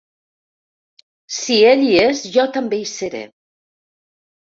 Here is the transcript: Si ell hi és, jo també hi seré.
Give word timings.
Si 1.37 1.59
ell 1.73 1.85
hi 1.89 1.93
és, 2.07 2.25
jo 2.39 2.49
també 2.59 2.83
hi 2.83 2.91
seré. 2.97 3.25